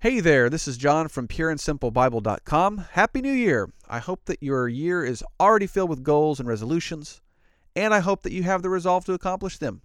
Hey 0.00 0.20
there, 0.20 0.48
this 0.48 0.66
is 0.66 0.78
John 0.78 1.08
from 1.08 1.28
pureandsimplebible.com. 1.28 2.86
Happy 2.92 3.20
New 3.20 3.32
Year! 3.34 3.68
I 3.86 3.98
hope 3.98 4.24
that 4.24 4.42
your 4.42 4.66
year 4.66 5.04
is 5.04 5.22
already 5.38 5.66
filled 5.66 5.90
with 5.90 6.02
goals 6.02 6.40
and 6.40 6.48
resolutions, 6.48 7.20
and 7.76 7.92
I 7.92 8.00
hope 8.00 8.22
that 8.22 8.32
you 8.32 8.44
have 8.44 8.62
the 8.62 8.70
resolve 8.70 9.04
to 9.04 9.12
accomplish 9.12 9.58
them. 9.58 9.82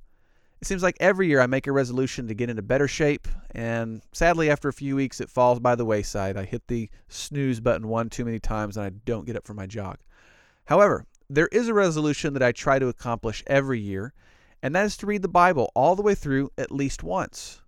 It 0.62 0.68
seems 0.70 0.84
like 0.84 0.96
every 1.02 1.28
year 1.28 1.42
I 1.42 1.48
make 1.48 1.68
a 1.68 1.74
resolution 1.74 2.30
to 2.30 2.34
get 2.34 2.50
into 2.50 2.62
better 2.62 2.88
shape, 2.88 3.28
and 3.52 4.02
sadly, 4.14 4.50
after 4.50 4.70
a 4.70 4.74
few 4.74 4.96
weeks, 4.96 5.20
it 5.20 5.30
falls 5.30 5.60
by 5.60 5.76
the 5.76 5.84
wayside. 5.84 6.38
I 6.38 6.46
hit 6.46 6.70
the 6.70 6.90
snooze 7.10 7.60
button 7.60 7.90
one 7.90 8.10
too 8.10 8.24
many 8.24 8.40
times 8.40 8.78
and 8.78 8.86
I 8.86 8.92
don't 9.04 9.26
get 9.26 9.36
up 9.36 9.46
for 9.46 9.54
my 9.54 9.66
jog. 9.66 9.98
However, 10.70 11.08
there 11.30 11.48
is 11.52 11.68
a 11.68 11.74
resolution 11.74 12.34
that 12.34 12.44
I 12.44 12.52
try 12.52 12.80
to 12.80 12.88
accomplish 12.88 13.44
every 13.48 13.80
year, 13.80 14.14
and 14.64 14.76
that 14.76 14.86
is 14.86 14.98
to 14.98 15.06
read 15.06 15.22
the 15.22 15.28
Bible 15.28 15.72
all 15.76 15.96
the 15.96 16.02
way 16.02 16.16
through 16.16 16.52
at 16.58 16.72
least 16.72 17.04
once. 17.04 17.62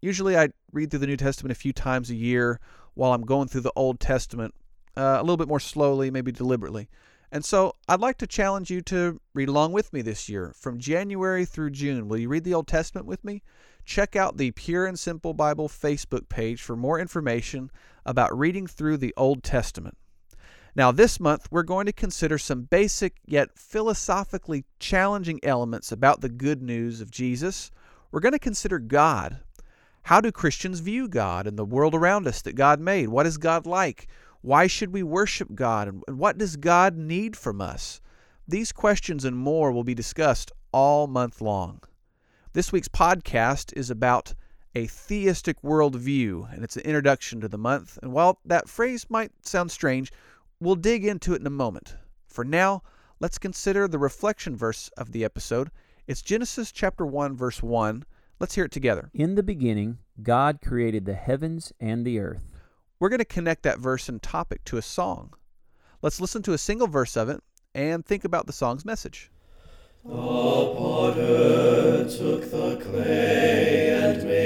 Usually, 0.00 0.36
I 0.36 0.50
read 0.72 0.90
through 0.90 1.00
the 1.00 1.06
New 1.06 1.16
Testament 1.16 1.52
a 1.52 1.60
few 1.60 1.72
times 1.72 2.10
a 2.10 2.14
year 2.14 2.60
while 2.94 3.12
I'm 3.12 3.22
going 3.22 3.48
through 3.48 3.62
the 3.62 3.72
Old 3.76 4.00
Testament 4.00 4.54
uh, 4.96 5.16
a 5.18 5.22
little 5.22 5.36
bit 5.36 5.48
more 5.48 5.60
slowly, 5.60 6.10
maybe 6.10 6.32
deliberately. 6.32 6.88
And 7.30 7.44
so 7.44 7.76
I'd 7.88 8.00
like 8.00 8.18
to 8.18 8.26
challenge 8.26 8.70
you 8.70 8.82
to 8.82 9.18
read 9.32 9.48
along 9.48 9.72
with 9.72 9.90
me 9.92 10.02
this 10.02 10.28
year 10.28 10.52
from 10.54 10.78
January 10.78 11.46
through 11.46 11.70
June. 11.70 12.08
Will 12.08 12.18
you 12.18 12.28
read 12.28 12.44
the 12.44 12.52
Old 12.52 12.66
Testament 12.66 13.06
with 13.06 13.24
me? 13.24 13.42
Check 13.86 14.16
out 14.16 14.36
the 14.36 14.50
Pure 14.50 14.86
and 14.86 14.98
Simple 14.98 15.32
Bible 15.32 15.68
Facebook 15.68 16.28
page 16.28 16.60
for 16.60 16.76
more 16.76 17.00
information 17.00 17.70
about 18.04 18.36
reading 18.36 18.66
through 18.66 18.98
the 18.98 19.14
Old 19.16 19.42
Testament. 19.42 19.96
Now, 20.74 20.90
this 20.90 21.20
month, 21.20 21.48
we're 21.50 21.64
going 21.64 21.86
to 21.86 21.92
consider 21.92 22.38
some 22.38 22.62
basic 22.62 23.16
yet 23.26 23.50
philosophically 23.58 24.64
challenging 24.78 25.38
elements 25.42 25.92
about 25.92 26.22
the 26.22 26.30
good 26.30 26.62
news 26.62 27.00
of 27.00 27.10
Jesus. 27.10 27.70
We're 28.10 28.20
going 28.20 28.32
to 28.32 28.38
consider 28.38 28.78
God 28.78 29.40
how 30.04 30.20
do 30.20 30.32
Christians 30.32 30.80
view 30.80 31.08
God 31.08 31.46
and 31.46 31.56
the 31.56 31.64
world 31.64 31.94
around 31.94 32.26
us 32.26 32.42
that 32.42 32.56
God 32.56 32.80
made? 32.80 33.08
What 33.08 33.26
is 33.26 33.38
God 33.38 33.66
like? 33.66 34.08
Why 34.40 34.66
should 34.66 34.92
we 34.92 35.02
worship 35.04 35.54
God? 35.54 35.88
And 35.88 36.18
what 36.18 36.38
does 36.38 36.56
God 36.56 36.96
need 36.96 37.36
from 37.36 37.60
us? 37.60 38.00
These 38.48 38.72
questions 38.72 39.24
and 39.24 39.36
more 39.36 39.70
will 39.70 39.84
be 39.84 39.94
discussed 39.94 40.50
all 40.72 41.06
month 41.06 41.40
long. 41.40 41.82
This 42.52 42.72
week's 42.72 42.88
podcast 42.88 43.72
is 43.76 43.90
about 43.90 44.34
a 44.74 44.86
theistic 44.86 45.62
worldview, 45.62 46.52
and 46.52 46.64
it's 46.64 46.76
an 46.76 46.82
introduction 46.82 47.40
to 47.40 47.48
the 47.48 47.58
month. 47.58 47.98
And 48.02 48.12
while 48.12 48.40
that 48.44 48.68
phrase 48.68 49.06
might 49.08 49.30
sound 49.46 49.70
strange, 49.70 50.10
we'll 50.62 50.76
dig 50.76 51.04
into 51.04 51.34
it 51.34 51.40
in 51.40 51.46
a 51.46 51.50
moment. 51.50 51.96
For 52.28 52.44
now, 52.44 52.82
let's 53.18 53.38
consider 53.38 53.88
the 53.88 53.98
reflection 53.98 54.56
verse 54.56 54.88
of 54.96 55.10
the 55.10 55.24
episode. 55.24 55.70
It's 56.06 56.22
Genesis 56.22 56.70
chapter 56.70 57.04
1 57.04 57.36
verse 57.36 57.62
1 57.62 58.04
Let's 58.38 58.56
hear 58.56 58.64
it 58.64 58.72
together. 58.72 59.08
In 59.14 59.36
the 59.36 59.42
beginning, 59.44 59.98
God 60.20 60.58
created 60.60 61.04
the 61.04 61.14
heavens 61.14 61.72
and 61.78 62.04
the 62.04 62.18
earth. 62.18 62.56
We're 62.98 63.08
going 63.08 63.20
to 63.20 63.24
connect 63.24 63.62
that 63.62 63.78
verse 63.78 64.08
and 64.08 64.20
topic 64.20 64.64
to 64.64 64.78
a 64.78 64.82
song. 64.82 65.34
Let's 66.00 66.20
listen 66.20 66.42
to 66.42 66.52
a 66.52 66.58
single 66.58 66.88
verse 66.88 67.16
of 67.16 67.28
it 67.28 67.40
and 67.72 68.04
think 68.04 68.24
about 68.24 68.46
the 68.46 68.52
song's 68.52 68.84
message. 68.84 69.30
The 70.04 70.10
potter 70.10 72.04
took 72.08 72.50
the 72.50 72.84
clay 72.84 73.90
and 73.90 74.24
made 74.24 74.41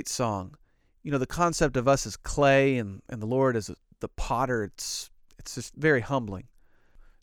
Great 0.00 0.08
song. 0.08 0.54
You 1.02 1.12
know, 1.12 1.18
the 1.18 1.26
concept 1.26 1.76
of 1.76 1.86
us 1.86 2.06
as 2.06 2.16
clay 2.16 2.78
and, 2.78 3.02
and 3.10 3.20
the 3.20 3.26
Lord 3.26 3.54
as 3.54 3.70
the 4.00 4.08
potter, 4.08 4.64
it's, 4.64 5.10
it's 5.38 5.56
just 5.56 5.74
very 5.74 6.00
humbling. 6.00 6.44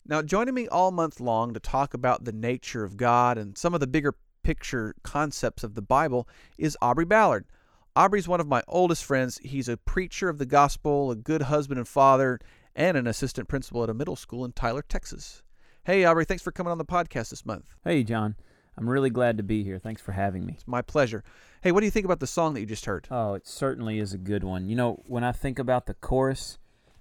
Now, 0.06 0.22
joining 0.22 0.54
me 0.54 0.68
all 0.68 0.92
month 0.92 1.18
long 1.18 1.54
to 1.54 1.58
talk 1.58 1.92
about 1.92 2.24
the 2.24 2.30
nature 2.30 2.84
of 2.84 2.96
God 2.96 3.36
and 3.36 3.58
some 3.58 3.74
of 3.74 3.80
the 3.80 3.88
bigger 3.88 4.14
picture 4.44 4.94
concepts 5.02 5.64
of 5.64 5.74
the 5.74 5.82
Bible 5.82 6.28
is 6.56 6.78
Aubrey 6.80 7.04
Ballard. 7.04 7.46
Aubrey's 7.96 8.28
one 8.28 8.38
of 8.38 8.46
my 8.46 8.62
oldest 8.68 9.02
friends. 9.02 9.40
He's 9.42 9.68
a 9.68 9.76
preacher 9.76 10.28
of 10.28 10.38
the 10.38 10.46
gospel, 10.46 11.10
a 11.10 11.16
good 11.16 11.42
husband 11.42 11.78
and 11.78 11.88
father, 11.88 12.38
and 12.76 12.96
an 12.96 13.08
assistant 13.08 13.48
principal 13.48 13.82
at 13.82 13.90
a 13.90 13.94
middle 13.94 14.14
school 14.14 14.44
in 14.44 14.52
Tyler, 14.52 14.84
Texas. 14.88 15.42
Hey, 15.82 16.04
Aubrey, 16.04 16.24
thanks 16.24 16.44
for 16.44 16.52
coming 16.52 16.70
on 16.70 16.78
the 16.78 16.84
podcast 16.84 17.30
this 17.30 17.44
month. 17.44 17.64
Hey, 17.82 18.04
John. 18.04 18.36
I'm 18.78 18.88
really 18.88 19.10
glad 19.10 19.36
to 19.38 19.42
be 19.42 19.64
here. 19.64 19.78
Thanks 19.78 20.00
for 20.00 20.12
having 20.12 20.46
me. 20.46 20.54
It's 20.54 20.68
my 20.68 20.82
pleasure. 20.82 21.24
Hey, 21.62 21.72
what 21.72 21.80
do 21.80 21.86
you 21.86 21.90
think 21.90 22.04
about 22.04 22.20
the 22.20 22.26
song 22.28 22.54
that 22.54 22.60
you 22.60 22.66
just 22.66 22.84
heard? 22.84 23.08
Oh, 23.10 23.34
it 23.34 23.46
certainly 23.46 23.98
is 23.98 24.14
a 24.14 24.18
good 24.18 24.44
one. 24.44 24.68
You 24.68 24.76
know, 24.76 25.02
when 25.06 25.24
I 25.24 25.32
think 25.32 25.58
about 25.58 25.86
the 25.86 25.94
chorus, 25.94 26.58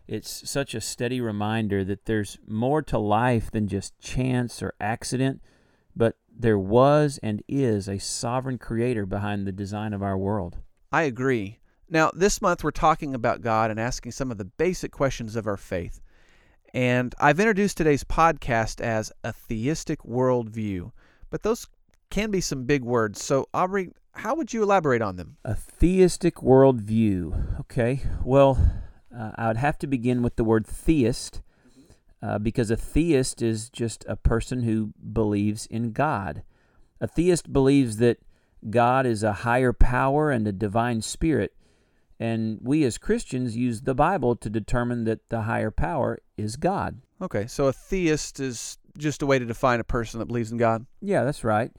it's 0.08 0.50
such 0.50 0.74
a 0.74 0.82
steady 0.82 1.22
reminder 1.22 1.84
that 1.84 2.06
there's 2.06 2.40
more 2.48 2.82
to 2.84 2.98
life 2.98 3.52
than 3.52 3.68
just 3.68 4.00
chance 4.00 4.64
or 4.64 4.74
accident, 4.80 5.42
but 5.96 6.16
there 6.28 6.58
was 6.58 7.20
and 7.22 7.44
is 7.48 7.88
a 7.88 8.00
sovereign 8.00 8.58
creator 8.58 9.06
behind 9.06 9.46
the 9.46 9.52
design 9.52 9.94
of 9.94 10.02
our 10.02 10.18
world. 10.18 10.58
I 10.92 11.04
agree. 11.04 11.60
Now, 11.90 12.10
this 12.14 12.42
month 12.42 12.64
we're 12.64 12.72
talking 12.72 13.14
about 13.14 13.42
God 13.42 13.70
and 13.70 13.80
asking 13.80 14.14
some 14.14 14.32
of 14.32 14.38
the 14.38 14.46
basic 14.46 14.92
questions 14.92 15.36
of 15.36 15.46
our 15.46 15.58
faith. 15.58 16.02
And 16.74 17.14
I've 17.20 17.40
introduced 17.40 17.78
today's 17.78 18.04
podcast 18.04 18.82
as 18.82 19.12
a 19.24 19.32
theistic 19.32 20.02
worldview, 20.04 20.92
but 21.30 21.44
those 21.44 21.68
can 22.10 22.32
be 22.32 22.42
some 22.42 22.64
big 22.64 22.84
words. 22.84 23.24
So, 23.24 23.48
Aubrey, 23.54 23.92
how 24.14 24.36
would 24.36 24.54
you 24.54 24.64
elaborate 24.64 25.02
on 25.02 25.16
them? 25.16 25.38
A 25.44 25.56
theistic 25.56 26.36
worldview. 26.36 27.60
Okay, 27.62 28.02
well, 28.24 28.58
uh, 29.16 29.32
I 29.36 29.48
would 29.48 29.58
have 29.58 29.78
to 29.80 29.88
begin 29.88 30.22
with 30.22 30.36
the 30.36 30.44
word 30.44 30.66
theist 30.66 31.42
uh, 32.22 32.40
because 32.40 32.72
a 32.72 32.76
theist 32.76 33.42
is 33.42 33.70
just 33.70 34.06
a 34.08 34.16
person 34.16 34.64
who 34.64 34.94
believes 35.14 35.66
in 35.68 35.92
God. 35.92 36.44
A 37.00 37.08
theist 37.08 37.54
believes 37.54 37.98
that 37.98 38.20
God 38.70 39.06
is 39.06 39.22
a 39.22 39.34
higher 39.34 39.74
power 39.74 40.32
and 40.32 40.48
a 40.48 40.52
divine 40.52 41.02
spirit, 41.02 41.54
and 42.20 42.58
we 42.62 42.84
as 42.84 42.98
Christians 42.98 43.56
use 43.56 43.82
the 43.82 43.94
Bible 43.94 44.36
to 44.38 44.50
determine 44.50 45.04
that 45.04 45.30
the 45.30 45.44
higher 45.44 45.70
power 45.70 46.20
is 46.38 46.56
God. 46.56 47.02
Okay, 47.22 47.46
so 47.46 47.68
a 47.68 47.74
theist 47.74 48.40
is 48.40 48.80
just 48.98 49.22
a 49.22 49.26
way 49.26 49.40
to 49.40 49.46
define 49.46 49.80
a 49.80 49.84
person 49.84 50.20
that 50.20 50.26
believes 50.26 50.52
in 50.52 50.58
God. 50.58 50.86
Yeah, 51.02 51.24
that's 51.24 51.44
right. 51.44 51.72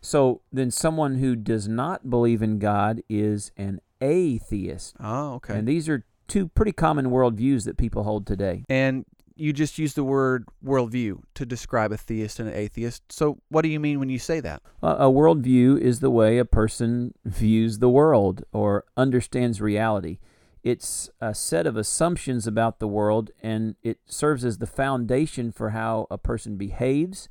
So 0.00 0.42
then 0.52 0.70
someone 0.70 1.16
who 1.16 1.34
does 1.34 1.66
not 1.66 2.08
believe 2.08 2.42
in 2.42 2.58
God 2.58 3.02
is 3.08 3.50
an 3.56 3.80
atheist. 4.00 4.96
Oh, 5.00 5.34
okay. 5.34 5.58
And 5.58 5.66
these 5.66 5.88
are 5.88 6.04
two 6.28 6.48
pretty 6.48 6.72
common 6.72 7.06
worldviews 7.06 7.64
that 7.64 7.76
people 7.76 8.04
hold 8.04 8.26
today. 8.26 8.64
And 8.68 9.04
you 9.36 9.52
just 9.52 9.78
use 9.78 9.94
the 9.94 10.04
word 10.04 10.46
worldview 10.64 11.20
to 11.34 11.46
describe 11.46 11.92
a 11.92 11.96
theist 11.96 12.40
and 12.40 12.48
an 12.48 12.54
atheist. 12.54 13.02
So, 13.10 13.38
what 13.48 13.62
do 13.62 13.68
you 13.68 13.78
mean 13.78 14.00
when 14.00 14.08
you 14.08 14.18
say 14.18 14.40
that? 14.40 14.62
Uh, 14.82 14.96
a 14.98 15.10
worldview 15.10 15.78
is 15.78 16.00
the 16.00 16.10
way 16.10 16.38
a 16.38 16.44
person 16.44 17.12
views 17.24 17.78
the 17.78 17.88
world 17.88 18.42
or 18.52 18.84
understands 18.96 19.60
reality. 19.60 20.18
It's 20.66 21.08
a 21.20 21.32
set 21.32 21.64
of 21.64 21.76
assumptions 21.76 22.44
about 22.44 22.80
the 22.80 22.88
world, 22.88 23.30
and 23.40 23.76
it 23.84 24.00
serves 24.04 24.44
as 24.44 24.58
the 24.58 24.66
foundation 24.66 25.52
for 25.52 25.70
how 25.70 26.08
a 26.10 26.18
person 26.18 26.56
behaves 26.56 27.28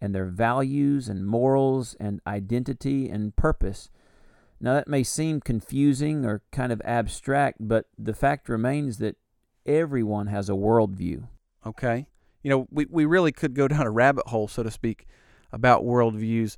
and 0.00 0.14
their 0.14 0.26
values 0.26 1.08
and 1.08 1.26
morals 1.26 1.96
and 1.98 2.20
identity 2.28 3.08
and 3.08 3.34
purpose. 3.34 3.90
Now, 4.60 4.74
that 4.74 4.86
may 4.86 5.02
seem 5.02 5.40
confusing 5.40 6.24
or 6.24 6.42
kind 6.52 6.70
of 6.70 6.80
abstract, 6.84 7.56
but 7.58 7.86
the 7.98 8.14
fact 8.14 8.48
remains 8.48 8.98
that 8.98 9.16
everyone 9.66 10.28
has 10.28 10.48
a 10.48 10.52
worldview. 10.52 11.26
Okay. 11.66 12.06
You 12.44 12.50
know, 12.50 12.68
we, 12.70 12.86
we 12.88 13.04
really 13.04 13.32
could 13.32 13.54
go 13.54 13.66
down 13.66 13.84
a 13.84 13.90
rabbit 13.90 14.28
hole, 14.28 14.46
so 14.46 14.62
to 14.62 14.70
speak, 14.70 15.08
about 15.50 15.82
worldviews. 15.82 16.56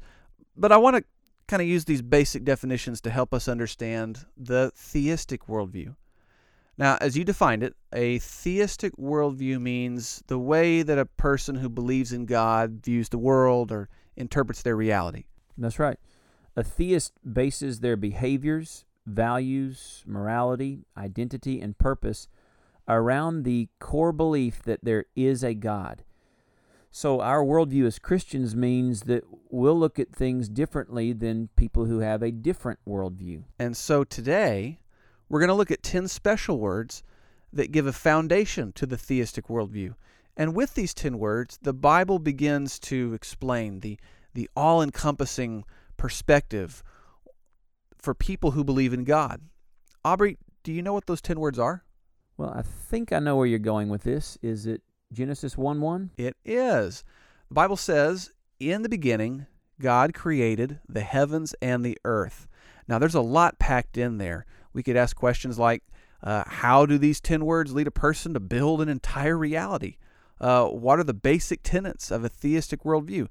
But 0.55 0.73
I 0.73 0.77
want 0.77 0.97
to 0.97 1.05
kind 1.47 1.63
of 1.63 1.69
use 1.69 1.87
these 1.87 2.03
basic 2.03 2.45
definitions 2.45 3.01
to 3.01 3.11
help 3.11 3.33
us 3.33 3.49
understand 3.49 4.27
the 4.37 4.73
theistic 4.77 5.47
worldview. 5.47 5.95
Now, 6.79 6.97
as 7.01 7.17
you 7.17 7.25
defined 7.25 7.65
it, 7.65 7.75
a 7.93 8.19
theistic 8.21 8.97
worldview 8.97 9.61
means 9.61 10.23
the 10.29 10.39
way 10.39 10.83
that 10.83 10.99
a 10.99 11.05
person 11.05 11.57
who 11.57 11.69
believes 11.69 12.13
in 12.13 12.25
God 12.25 12.85
views 12.85 13.09
the 13.09 13.19
world 13.19 13.73
or 13.73 13.89
interprets 14.17 14.63
their 14.63 14.77
reality. 14.77 15.25
That's 15.59 15.81
right. 15.81 15.99
A 16.55 16.63
theist 16.63 17.13
bases 17.31 17.81
their 17.81 17.97
behaviors, 17.97 18.85
values, 19.07 20.05
morality, 20.07 20.85
identity, 20.97 21.61
and 21.61 21.77
purpose 21.77 22.29
around 22.87 23.43
the 23.43 23.69
core 23.81 24.13
belief 24.13 24.63
that 24.63 24.85
there 24.85 25.07
is 25.17 25.43
a 25.43 25.55
God. 25.55 26.05
So, 26.91 27.21
our 27.21 27.45
worldview 27.45 27.87
as 27.87 27.99
Christians 27.99 28.57
means 28.57 29.03
that 29.03 29.25
we'll 29.51 29.79
look 29.79 29.99
at 29.99 30.15
things 30.15 30.49
differently 30.49 31.13
than 31.13 31.51
people 31.55 31.85
who 31.85 31.99
have 31.99 32.23
a 32.23 32.31
different 32.31 32.79
worldview. 32.89 33.43
And 33.59 33.77
so 33.77 34.05
today, 34.05 34.79
we're 35.29 35.41
going 35.41 35.49
to 35.49 35.55
look 35.55 35.71
at 35.71 35.83
10 35.83 36.09
special 36.09 36.59
words 36.59 37.03
that 37.53 37.73
give 37.73 37.87
a 37.87 37.93
foundation 37.93 38.73
to 38.73 38.87
the 38.87 38.97
theistic 38.97 39.49
worldview. 39.49 39.95
And 40.37 40.55
with 40.55 40.75
these 40.75 40.95
10 40.95 41.19
words, 41.19 41.59
the 41.63 41.73
Bible 41.73 42.19
begins 42.19 42.79
to 42.81 43.13
explain 43.15 43.81
the, 43.81 43.99
the 44.35 44.49
all 44.57 44.83
encompassing 44.83 45.65
perspective 45.97 46.83
for 47.97 48.15
people 48.15 48.53
who 48.53 48.63
believe 48.63 48.93
in 48.93 49.05
God. 49.05 49.43
Aubrey, 50.05 50.39
do 50.63 50.73
you 50.73 50.83
know 50.83 50.93
what 50.93 51.07
those 51.07 51.21
10 51.21 51.41
words 51.41 51.59
are? 51.59 51.85
Well, 52.37 52.53
I 52.55 52.63
think 52.63 53.13
I 53.13 53.19
know 53.19 53.37
where 53.37 53.47
you're 53.47 53.59
going 53.59 53.89
with 53.89 54.05
this. 54.05 54.39
Is 54.43 54.65
it 54.67 54.83
Genesis 55.13 55.59
1 55.59 55.81
1? 55.81 56.13
It 56.17 56.37
is. 56.45 57.03
The 57.49 57.55
Bible 57.55 57.77
says, 57.77 58.31
In 58.61 58.83
the 58.83 58.89
beginning, 58.89 59.47
God 59.81 60.15
created 60.15 60.79
the 60.89 61.01
heavens 61.01 61.55
and 61.61 61.85
the 61.85 61.99
earth. 62.05 62.47
Now, 62.87 62.99
there's 62.99 63.15
a 63.15 63.21
lot 63.21 63.59
packed 63.59 63.99
in 63.99 64.19
there. 64.19 64.47
We 64.79 64.85
could 64.85 64.97
ask 64.97 65.17
questions 65.17 65.59
like, 65.59 65.83
uh, 66.23 66.45
How 66.47 66.87
do 66.87 66.99
these 66.99 67.21
10 67.21 67.45
words 67.45 67.75
lead 67.75 67.89
a 67.89 67.91
person 67.91 68.33
to 68.35 68.39
build 68.39 68.81
an 68.81 68.89
entire 68.89 69.37
reality? 69.37 69.97
Uh, 70.41 70.67
what 70.67 71.01
are 71.01 71.05
the 71.05 71.13
basic 71.13 71.65
tenets 71.65 72.13
of 72.13 72.23
a 72.23 72.29
theistic 72.29 72.85
worldview? 72.85 73.27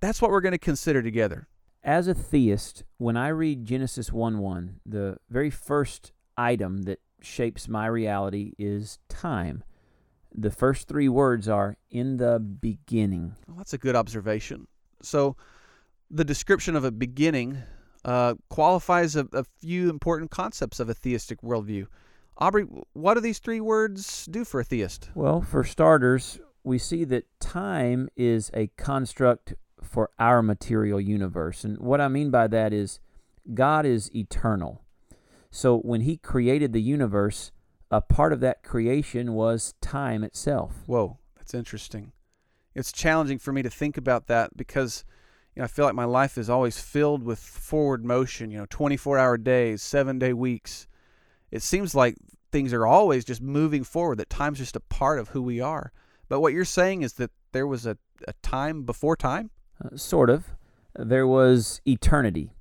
That's 0.00 0.20
what 0.20 0.30
we're 0.30 0.42
going 0.42 0.52
to 0.52 0.58
consider 0.58 1.02
together. 1.02 1.48
As 1.82 2.06
a 2.06 2.12
theist, 2.12 2.84
when 2.98 3.16
I 3.16 3.28
read 3.28 3.64
Genesis 3.64 4.12
1 4.12 4.40
1, 4.40 4.80
the 4.84 5.16
very 5.30 5.48
first 5.48 6.12
item 6.36 6.82
that 6.82 7.00
shapes 7.22 7.66
my 7.66 7.86
reality 7.86 8.52
is 8.58 8.98
time. 9.08 9.64
The 10.34 10.50
first 10.50 10.86
three 10.86 11.08
words 11.08 11.48
are 11.48 11.78
in 11.90 12.18
the 12.18 12.38
beginning. 12.38 13.36
Well, 13.48 13.56
that's 13.56 13.72
a 13.72 13.78
good 13.78 13.96
observation. 13.96 14.66
So, 15.00 15.34
the 16.10 16.26
description 16.26 16.76
of 16.76 16.84
a 16.84 16.90
beginning 16.90 17.62
uh, 18.04 18.34
qualifies 18.48 19.16
a, 19.16 19.26
a 19.32 19.44
few 19.60 19.90
important 19.90 20.30
concepts 20.30 20.80
of 20.80 20.88
a 20.88 20.94
theistic 20.94 21.40
worldview. 21.42 21.86
Aubrey, 22.38 22.64
what 22.94 23.14
do 23.14 23.20
these 23.20 23.38
three 23.38 23.60
words 23.60 24.26
do 24.26 24.44
for 24.44 24.60
a 24.60 24.64
theist? 24.64 25.10
Well, 25.14 25.42
for 25.42 25.62
starters, 25.62 26.40
we 26.64 26.78
see 26.78 27.04
that 27.04 27.26
time 27.38 28.08
is 28.16 28.50
a 28.54 28.68
construct 28.78 29.54
for 29.82 30.10
our 30.18 30.42
material 30.42 31.00
universe. 31.00 31.64
And 31.64 31.78
what 31.78 32.00
I 32.00 32.08
mean 32.08 32.30
by 32.30 32.46
that 32.48 32.72
is 32.72 33.00
God 33.52 33.84
is 33.84 34.14
eternal. 34.14 34.82
So 35.50 35.78
when 35.78 36.02
He 36.02 36.16
created 36.16 36.72
the 36.72 36.82
universe, 36.82 37.52
a 37.90 38.00
part 38.00 38.32
of 38.32 38.40
that 38.40 38.62
creation 38.62 39.34
was 39.34 39.74
time 39.80 40.22
itself. 40.22 40.84
Whoa, 40.86 41.18
that's 41.36 41.54
interesting. 41.54 42.12
It's 42.74 42.92
challenging 42.92 43.38
for 43.38 43.52
me 43.52 43.62
to 43.62 43.70
think 43.70 43.96
about 43.96 44.28
that 44.28 44.56
because 44.56 45.04
know, 45.60 45.64
I 45.64 45.68
feel 45.68 45.84
like 45.84 45.94
my 45.94 46.04
life 46.04 46.36
is 46.38 46.50
always 46.50 46.80
filled 46.80 47.22
with 47.22 47.38
forward 47.38 48.04
motion, 48.04 48.50
you 48.50 48.58
know, 48.58 48.66
24 48.68 49.18
hour 49.18 49.36
days, 49.36 49.82
seven 49.82 50.18
day 50.18 50.32
weeks. 50.32 50.86
It 51.50 51.62
seems 51.62 51.94
like 51.94 52.16
things 52.50 52.72
are 52.72 52.86
always 52.86 53.24
just 53.24 53.40
moving 53.40 53.84
forward, 53.84 54.18
that 54.18 54.30
time's 54.30 54.58
just 54.58 54.76
a 54.76 54.80
part 54.80 55.18
of 55.18 55.28
who 55.28 55.42
we 55.42 55.60
are. 55.60 55.92
But 56.28 56.40
what 56.40 56.52
you're 56.52 56.64
saying 56.64 57.02
is 57.02 57.14
that 57.14 57.30
there 57.52 57.66
was 57.66 57.86
a, 57.86 57.96
a 58.26 58.32
time 58.42 58.82
before 58.82 59.16
time? 59.16 59.50
Uh, 59.84 59.96
sort 59.96 60.30
of. 60.30 60.54
There 60.94 61.26
was 61.26 61.80
eternity. 61.86 62.52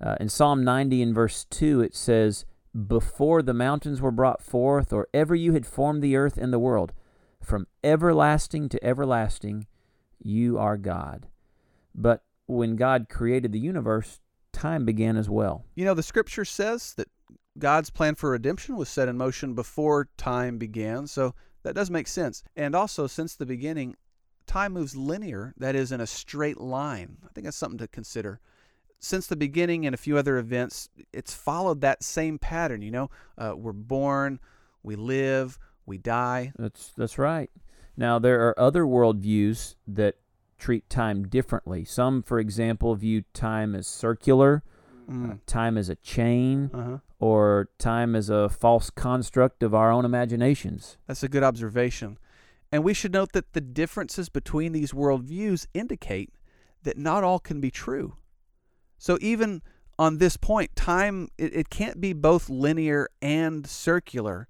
Uh, 0.00 0.16
in 0.20 0.28
Psalm 0.28 0.62
90 0.64 1.02
in 1.02 1.14
verse 1.14 1.44
2, 1.50 1.80
it 1.80 1.94
says, 1.94 2.44
Before 2.86 3.42
the 3.42 3.54
mountains 3.54 4.00
were 4.00 4.10
brought 4.10 4.42
forth, 4.42 4.92
or 4.92 5.08
ever 5.12 5.34
you 5.34 5.52
had 5.52 5.66
formed 5.66 6.02
the 6.02 6.16
earth 6.16 6.38
and 6.38 6.52
the 6.52 6.58
world, 6.58 6.92
from 7.42 7.66
everlasting 7.82 8.68
to 8.68 8.84
everlasting, 8.84 9.66
you 10.22 10.58
are 10.58 10.76
God. 10.76 11.26
But 11.94 12.22
when 12.48 12.74
God 12.74 13.08
created 13.08 13.52
the 13.52 13.58
universe, 13.60 14.18
time 14.52 14.84
began 14.84 15.16
as 15.16 15.30
well. 15.30 15.64
You 15.76 15.84
know, 15.84 15.94
the 15.94 16.02
scripture 16.02 16.44
says 16.44 16.94
that 16.94 17.08
God's 17.58 17.90
plan 17.90 18.14
for 18.14 18.30
redemption 18.30 18.76
was 18.76 18.88
set 18.88 19.08
in 19.08 19.16
motion 19.16 19.54
before 19.54 20.08
time 20.16 20.58
began, 20.58 21.06
so 21.06 21.34
that 21.62 21.74
does 21.74 21.90
make 21.90 22.08
sense. 22.08 22.42
And 22.56 22.74
also, 22.74 23.06
since 23.06 23.36
the 23.36 23.46
beginning, 23.46 23.96
time 24.46 24.72
moves 24.72 24.96
linear, 24.96 25.54
that 25.58 25.76
is, 25.76 25.92
in 25.92 26.00
a 26.00 26.06
straight 26.06 26.58
line. 26.58 27.18
I 27.24 27.28
think 27.32 27.44
that's 27.44 27.56
something 27.56 27.78
to 27.78 27.88
consider. 27.88 28.40
Since 29.00 29.26
the 29.26 29.36
beginning 29.36 29.86
and 29.86 29.94
a 29.94 29.98
few 29.98 30.16
other 30.16 30.38
events, 30.38 30.88
it's 31.12 31.34
followed 31.34 31.82
that 31.82 32.02
same 32.02 32.38
pattern. 32.38 32.82
You 32.82 32.90
know, 32.90 33.10
uh, 33.36 33.52
we're 33.56 33.72
born, 33.72 34.40
we 34.82 34.96
live, 34.96 35.58
we 35.86 35.98
die. 35.98 36.52
That's 36.58 36.92
that's 36.96 37.18
right. 37.18 37.50
Now 37.96 38.18
there 38.18 38.48
are 38.48 38.58
other 38.58 38.84
worldviews 38.84 39.74
that 39.86 40.16
treat 40.58 40.88
time 40.90 41.26
differently. 41.28 41.84
Some, 41.84 42.22
for 42.22 42.38
example, 42.38 42.94
view 42.94 43.22
time 43.32 43.74
as 43.74 43.86
circular, 43.86 44.62
Mm. 45.08 45.30
uh, 45.30 45.34
time 45.46 45.78
as 45.78 45.88
a 45.88 45.94
chain, 45.96 46.70
Uh-huh. 46.74 46.98
or 47.18 47.70
time 47.78 48.14
as 48.14 48.28
a 48.28 48.48
false 48.50 48.90
construct 48.90 49.62
of 49.62 49.74
our 49.74 49.90
own 49.90 50.04
imaginations. 50.04 50.98
That's 51.06 51.22
a 51.22 51.28
good 51.28 51.42
observation. 51.42 52.18
And 52.70 52.84
we 52.84 52.92
should 52.92 53.12
note 53.14 53.32
that 53.32 53.54
the 53.54 53.62
differences 53.62 54.28
between 54.28 54.72
these 54.72 54.92
worldviews 54.92 55.66
indicate 55.72 56.34
that 56.82 56.98
not 56.98 57.24
all 57.24 57.38
can 57.38 57.60
be 57.60 57.70
true. 57.70 58.16
So 58.98 59.16
even 59.22 59.62
on 59.98 60.18
this 60.18 60.36
point, 60.36 60.76
time 60.76 61.28
it, 61.38 61.54
it 61.54 61.70
can't 61.70 62.00
be 62.00 62.12
both 62.12 62.50
linear 62.50 63.08
and 63.22 63.66
circular. 63.66 64.46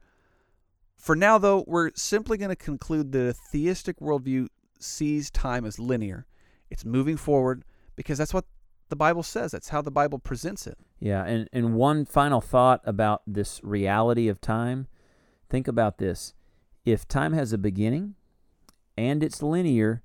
For 0.96 1.14
now, 1.14 1.38
though, 1.38 1.64
we're 1.68 1.92
simply 1.94 2.36
going 2.36 2.48
to 2.50 2.56
conclude 2.56 3.12
that 3.12 3.28
a 3.28 3.32
theistic 3.32 4.00
worldview 4.00 4.48
sees 4.82 5.30
time 5.30 5.64
as 5.64 5.78
linear. 5.78 6.26
It's 6.70 6.84
moving 6.84 7.16
forward 7.16 7.64
because 7.96 8.18
that's 8.18 8.34
what 8.34 8.44
the 8.88 8.96
Bible 8.96 9.22
says. 9.22 9.52
That's 9.52 9.68
how 9.68 9.82
the 9.82 9.90
Bible 9.90 10.18
presents 10.18 10.66
it. 10.66 10.78
Yeah, 11.00 11.24
and, 11.24 11.48
and 11.52 11.74
one 11.74 12.04
final 12.04 12.40
thought 12.40 12.80
about 12.84 13.22
this 13.26 13.60
reality 13.62 14.28
of 14.28 14.40
time. 14.40 14.86
Think 15.48 15.68
about 15.68 15.98
this. 15.98 16.34
If 16.84 17.06
time 17.06 17.32
has 17.32 17.52
a 17.52 17.58
beginning 17.58 18.14
and 18.96 19.22
it's 19.22 19.42
linear, 19.42 20.02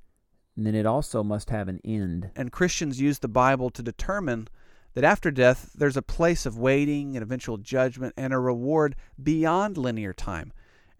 then 0.55 0.75
it 0.75 0.85
also 0.85 1.23
must 1.23 1.49
have 1.49 1.67
an 1.67 1.79
end. 1.83 2.29
And 2.35 2.51
Christians 2.51 3.01
use 3.01 3.19
the 3.19 3.27
Bible 3.27 3.69
to 3.71 3.81
determine 3.81 4.47
that 4.93 5.03
after 5.03 5.31
death, 5.31 5.71
there's 5.73 5.97
a 5.97 6.03
place 6.03 6.45
of 6.45 6.57
waiting 6.57 7.15
and 7.15 7.23
eventual 7.23 7.57
judgment 7.57 8.13
and 8.15 8.33
a 8.33 8.39
reward 8.39 8.95
beyond 9.21 9.77
linear 9.77 10.13
time. 10.13 10.53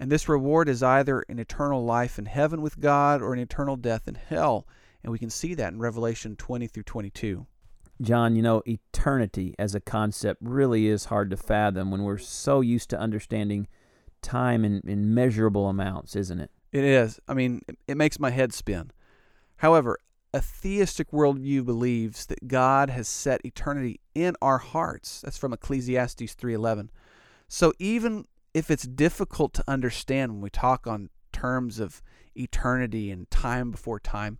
And 0.03 0.11
this 0.11 0.27
reward 0.27 0.67
is 0.67 0.83
either 0.83 1.23
an 1.29 1.39
eternal 1.39 1.85
life 1.85 2.19
in 2.19 2.25
heaven 2.25 2.61
with 2.61 2.81
God 2.81 3.21
or 3.21 3.31
an 3.31 3.39
eternal 3.39 3.77
death 3.77 4.05
in 4.05 4.15
hell. 4.15 4.67
And 5.01 5.13
we 5.13 5.17
can 5.17 5.29
see 5.29 5.53
that 5.53 5.71
in 5.71 5.79
Revelation 5.79 6.35
20 6.35 6.67
through 6.67 6.83
22. 6.83 7.47
John, 8.01 8.35
you 8.35 8.41
know, 8.41 8.61
eternity 8.67 9.55
as 9.57 9.75
a 9.75 9.79
concept 9.79 10.41
really 10.43 10.87
is 10.87 11.05
hard 11.05 11.29
to 11.29 11.37
fathom 11.37 11.89
when 11.89 12.03
we're 12.03 12.17
so 12.17 12.59
used 12.59 12.89
to 12.89 12.99
understanding 12.99 13.69
time 14.21 14.65
in, 14.65 14.81
in 14.85 15.13
measurable 15.13 15.69
amounts, 15.69 16.17
isn't 16.17 16.41
it? 16.41 16.51
It 16.73 16.83
is. 16.83 17.21
I 17.29 17.33
mean, 17.33 17.61
it- 17.87 17.95
makes 17.95 18.19
my 18.19 18.31
head 18.31 18.51
spin. 18.51 18.91
However, 19.55 19.97
a 20.33 20.41
theistic 20.41 21.11
worldview 21.11 21.63
believes 21.63 22.25
that 22.25 22.49
God 22.49 22.89
has 22.89 23.07
set 23.07 23.39
eternity 23.45 24.01
in 24.13 24.35
our 24.41 24.57
hearts. 24.57 25.21
That's 25.21 25.37
from 25.37 25.53
Ecclesiastes 25.53 26.35
3:11. 26.35 26.89
So 27.47 27.71
even 27.79 28.25
if 28.53 28.69
it's 28.69 28.83
difficult 28.83 29.53
to 29.55 29.63
understand 29.67 30.33
when 30.33 30.41
we 30.41 30.49
talk 30.49 30.87
on 30.87 31.09
terms 31.31 31.79
of 31.79 32.01
eternity 32.35 33.11
and 33.11 33.29
time 33.29 33.71
before 33.71 33.99
time, 33.99 34.37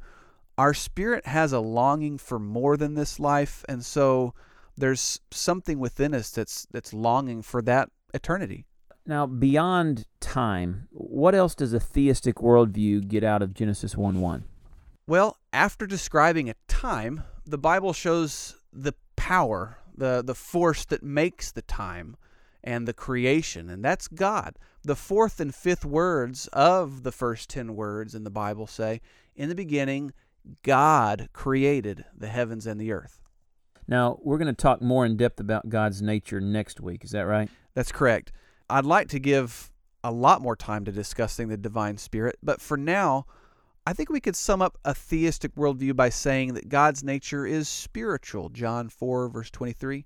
our 0.58 0.74
spirit 0.74 1.25
has 1.25 1.51
a 1.51 1.60
longing 1.60 2.17
for 2.17 2.39
more 2.39 2.77
than 2.77 2.93
this 2.93 3.20
life, 3.20 3.65
and 3.67 3.84
so 3.84 4.34
there's 4.77 5.20
something 5.32 5.79
within 5.79 6.13
us 6.13 6.29
that's 6.29 6.67
that's 6.72 6.93
longing 6.93 7.41
for 7.41 7.62
that 7.63 7.89
eternity. 8.13 8.65
Now, 9.05 9.25
beyond 9.25 10.05
time, 10.20 10.88
what 10.91 11.36
else 11.36 11.55
does 11.55 11.74
a 11.74 11.79
theistic 11.79 12.36
worldview 12.36 13.08
get 13.08 13.24
out 13.24 13.41
of 13.41 13.53
Genesis 13.53 13.98
1 13.98 14.22
1? 14.22 14.46
Well, 15.05 15.38
after 15.51 15.86
describing 15.86 16.50
a 16.50 16.55
time, 16.67 17.24
the 17.46 17.58
Bible 17.58 17.91
shows 17.91 18.55
the 18.72 18.93
power, 19.17 19.77
the, 19.93 20.24
the 20.24 20.36
force 20.36 20.86
that 20.86 21.03
makes 21.03 21.51
the 21.51 21.62
time 21.63 22.15
and 22.63 22.88
the 22.88 22.93
creation, 22.93 23.70
and 23.70 23.84
that's 23.84 24.08
God. 24.08 24.58
The 24.84 24.96
fourth 24.96 25.39
and 25.39 25.53
fifth 25.53 25.86
words 25.86 26.48
of 26.53 27.03
the 27.03 27.12
first 27.12 27.50
10 27.50 27.75
words 27.75 28.15
in 28.15 28.24
the 28.24 28.29
Bible 28.29 28.67
say, 28.67 29.01
In 29.36 29.50
the 29.50 29.55
beginning, 29.55 30.13
God 30.62 31.29
created 31.34 32.05
the 32.17 32.27
heavens 32.27 32.67
and 32.67 32.79
the 32.79 32.91
earth. 32.91 33.20
Now, 33.88 34.20
we're 34.22 34.38
going 34.38 34.53
to 34.53 34.53
talk 34.53 34.82
more 34.82 35.05
in 35.05 35.17
depth 35.17 35.39
about 35.39 35.70
God's 35.70 36.01
nature 36.01 36.39
next 36.39 36.79
week. 36.79 37.03
Is 37.03 37.12
that 37.12 37.27
right? 37.27 37.50
That's 37.74 37.91
correct. 37.91 38.32
I'd 38.70 38.86
like 38.86 39.10
to 39.10 39.20
give 39.20 39.72
a 40.03 40.12
lot 40.12 40.41
more 40.41 40.55
time 40.55 40.86
to 40.86 40.91
discussing 40.91 41.48
the 41.48 41.58
divine 41.58 41.98
spirit, 41.98 42.38
but 42.41 42.62
for 42.62 42.77
now, 42.77 43.25
I 43.86 43.91
think 43.91 44.10
we 44.10 44.22
could 44.22 44.36
sum 44.36 44.62
up 44.62 44.77
a 44.86 44.93
theistic 44.93 45.55
worldview 45.55 45.96
by 45.96 46.10
saying 46.10 46.53
that 46.53 46.70
God's 46.70 47.03
nature 47.03 47.46
is 47.46 47.67
spiritual, 47.67 48.50
John 48.50 48.88
4, 48.88 49.27
verse 49.27 49.50
23, 49.50 50.05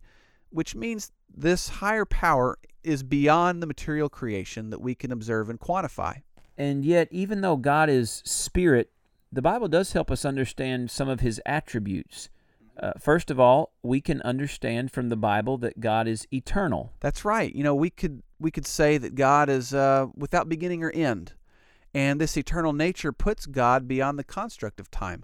which 0.49 0.75
means 0.75 1.11
this 1.33 1.69
higher 1.69 2.05
power 2.05 2.57
is 2.83 3.03
beyond 3.03 3.61
the 3.61 3.67
material 3.67 4.09
creation 4.09 4.69
that 4.69 4.81
we 4.81 4.95
can 4.95 5.11
observe 5.11 5.49
and 5.49 5.59
quantify. 5.59 6.21
And 6.57 6.83
yet, 6.83 7.07
even 7.11 7.41
though 7.41 7.57
God 7.57 7.89
is 7.89 8.21
spirit, 8.25 8.91
the 9.31 9.41
Bible 9.41 9.67
does 9.67 9.93
help 9.93 10.09
us 10.09 10.25
understand 10.25 10.89
some 10.89 11.09
of 11.09 11.19
his 11.19 11.41
attributes. 11.45 12.29
Uh, 12.79 12.93
first 12.99 13.29
of 13.29 13.39
all, 13.39 13.73
we 13.83 14.01
can 14.01 14.21
understand 14.21 14.91
from 14.91 15.09
the 15.09 15.17
Bible 15.17 15.57
that 15.57 15.79
God 15.79 16.07
is 16.07 16.27
eternal. 16.31 16.93
That's 16.99 17.25
right. 17.25 17.53
You 17.53 17.63
know, 17.63 17.75
we 17.75 17.89
could 17.89 18.21
we 18.39 18.51
could 18.51 18.67
say 18.67 18.97
that 18.99 19.15
God 19.15 19.49
is 19.49 19.73
uh, 19.73 20.07
without 20.15 20.47
beginning 20.47 20.83
or 20.83 20.91
end, 20.91 21.33
and 21.93 22.21
this 22.21 22.37
eternal 22.37 22.73
nature 22.73 23.11
puts 23.11 23.47
God 23.47 23.87
beyond 23.87 24.19
the 24.19 24.23
construct 24.23 24.79
of 24.79 24.91
time. 24.91 25.23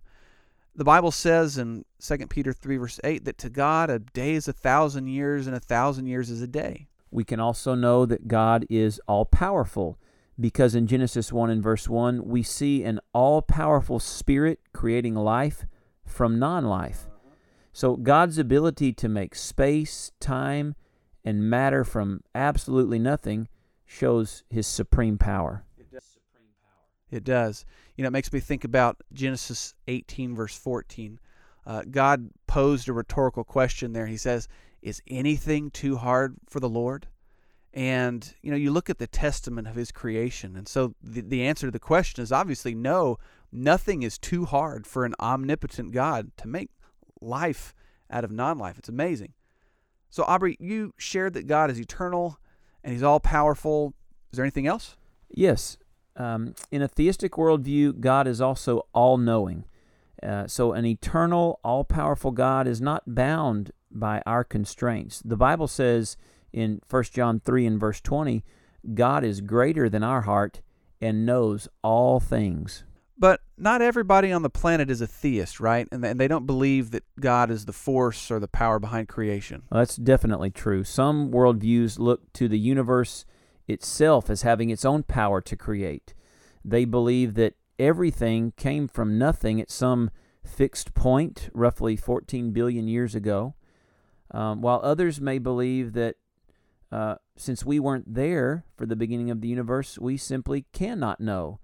The 0.76 0.84
Bible 0.84 1.12
says 1.12 1.58
in 1.60 1.86
2 2.00 2.18
Peter 2.28 2.52
3 2.52 2.78
verse 2.78 3.00
8 3.04 3.26
that 3.26 3.38
to 3.40 3.50
God 3.50 3.90
a 3.92 4.00
day 4.00 4.34
is 4.34 4.48
a 4.48 4.54
thousand 4.54 5.08
years 5.08 5.46
and 5.46 5.56
a 5.56 5.60
thousand 5.60 6.08
years 6.08 6.32
is 6.32 6.42
a 6.42 6.48
day. 6.48 6.88
We 7.12 7.24
can 7.24 7.40
also 7.40 7.76
know 7.76 8.08
that 8.08 8.28
God 8.28 8.66
is 8.72 9.00
all 9.08 9.26
powerful 9.26 10.00
because 10.40 10.74
in 10.74 10.88
Genesis 10.88 11.32
1 11.32 11.52
and 11.52 11.62
verse 11.62 11.88
1 11.88 12.26
we 12.26 12.42
see 12.42 12.84
an 12.84 13.00
all 13.14 13.44
powerful 13.44 14.00
spirit 14.00 14.60
creating 14.74 15.14
life 15.14 15.66
from 16.06 16.40
non 16.40 16.66
life. 16.66 17.08
So 17.72 17.96
God's 17.96 18.40
ability 18.40 18.94
to 18.94 19.08
make 19.08 19.36
space, 19.36 20.12
time, 20.20 20.76
and 21.24 21.50
matter 21.50 21.84
from 21.84 22.22
absolutely 22.34 23.00
nothing 23.00 23.48
shows 23.86 24.44
his 24.50 24.66
supreme 24.66 25.20
power. 25.20 25.66
It 27.14 27.24
does. 27.24 27.66
You 27.96 28.04
know, 28.04 28.08
it 28.08 28.12
makes 28.12 28.34
me 28.34 28.40
think 28.40 28.64
about 28.64 28.98
Genesis 29.14 29.76
18, 29.88 30.36
verse 30.36 30.58
14. 30.58 31.20
Uh, 31.66 31.84
God 31.90 32.30
posed 32.48 32.90
a 32.90 32.94
rhetorical 32.94 33.44
question 33.44 33.94
there. 33.94 34.08
He 34.08 34.18
says, 34.18 34.48
Is 34.82 35.02
anything 35.08 35.70
too 35.72 35.98
hard 35.98 36.36
for 36.50 36.60
the 36.60 36.70
Lord? 36.70 37.08
And, 37.74 38.34
you 38.42 38.52
know, 38.52 38.58
you 38.58 38.72
look 38.72 38.90
at 38.90 38.98
the 38.98 39.08
testament 39.08 39.68
of 39.68 39.76
his 39.76 39.92
creation. 39.92 40.56
And 40.56 40.68
so 40.68 40.94
the, 41.02 41.22
the 41.22 41.44
answer 41.44 41.68
to 41.68 41.72
the 41.72 41.80
question 41.80 42.22
is 42.22 42.32
obviously 42.32 42.76
no, 42.76 43.18
nothing 43.52 44.04
is 44.04 44.18
too 44.18 44.46
hard 44.46 44.86
for 44.86 45.06
an 45.06 45.16
omnipotent 45.20 45.92
God 45.92 46.32
to 46.38 46.48
make 46.48 46.70
life 47.22 47.74
out 48.12 48.24
of 48.24 48.32
non 48.32 48.58
life. 48.58 48.78
It's 48.78 48.90
amazing. 48.90 49.34
So, 50.10 50.24
Aubrey, 50.24 50.58
you 50.60 50.94
shared 50.98 51.34
that 51.34 51.48
God 51.48 51.72
is 51.72 51.80
eternal 51.80 52.38
and 52.84 52.94
he's 52.94 53.04
all 53.04 53.20
powerful. 53.20 53.94
Is 54.32 54.38
there 54.38 54.46
anything 54.46 54.68
else? 54.68 54.96
Yes. 55.30 55.78
Um, 56.16 56.56
in 56.72 56.82
a 56.82 56.88
theistic 56.88 57.34
worldview, 57.34 58.00
God 58.00 58.28
is 58.28 58.40
also 58.40 58.88
all 58.94 59.18
knowing. 59.18 59.66
Uh, 60.22 60.48
so, 60.48 60.74
an 60.74 60.86
eternal, 60.86 61.60
all 61.64 61.84
powerful 61.84 62.32
God 62.32 62.68
is 62.68 62.80
not 62.80 63.04
bound 63.08 63.72
by 63.92 64.22
our 64.26 64.44
constraints. 64.44 65.22
The 65.24 65.36
Bible 65.38 65.68
says 65.68 66.18
in 66.52 66.82
1 66.90 67.04
John 67.12 67.40
3 67.40 67.66
and 67.66 67.80
verse 67.80 68.00
20, 68.00 68.44
God 68.94 69.24
is 69.24 69.42
greater 69.42 69.90
than 69.90 70.04
our 70.04 70.22
heart 70.22 70.62
and 71.02 71.26
knows 71.26 71.68
all 71.82 72.20
things. 72.20 72.84
But 73.18 73.42
not 73.58 73.82
everybody 73.82 74.32
on 74.32 74.42
the 74.42 74.50
planet 74.50 74.90
is 74.90 75.02
a 75.02 75.08
theist, 75.08 75.60
right? 75.60 75.88
And 75.92 76.04
they 76.04 76.28
don't 76.28 76.48
believe 76.48 76.92
that 76.92 77.04
God 77.20 77.52
is 77.52 77.66
the 77.66 77.74
force 77.74 78.32
or 78.32 78.40
the 78.40 78.48
power 78.48 78.80
behind 78.80 79.08
creation. 79.08 79.64
Well, 79.70 79.82
that's 79.82 79.96
definitely 79.96 80.50
true. 80.50 80.84
Some 80.84 81.32
worldviews 81.32 82.00
look 82.00 82.34
to 82.34 82.48
the 82.48 82.60
universe 82.60 83.26
itself 83.68 84.30
as 84.30 84.42
having 84.42 84.70
its 84.70 84.86
own 84.86 85.04
power 85.04 85.42
to 85.42 85.56
create. 85.56 86.14
They 86.64 86.86
believe 86.86 87.36
that 87.36 87.56
everything 87.80 88.54
came 88.58 88.88
from 88.88 89.18
nothing 89.18 89.60
at 89.60 89.72
some 89.72 90.12
fixed 90.46 90.94
point, 90.94 91.50
roughly 91.54 91.96
14 91.96 92.52
billion 92.52 92.88
years 92.88 93.16
ago, 93.16 93.56
um, 94.32 94.62
while 94.62 94.80
others 94.84 95.22
may 95.22 95.38
believe 95.38 95.94
that 95.94 96.16
uh, 96.92 97.16
since 97.38 97.66
we 97.66 97.80
weren't 97.80 98.14
there 98.14 98.66
for 98.76 98.86
the 98.86 98.96
beginning 98.96 99.32
of 99.32 99.42
the 99.42 99.48
universe, 99.48 99.98
we 99.98 100.18
simply 100.18 100.66
cannot 100.74 101.20
know 101.20 101.60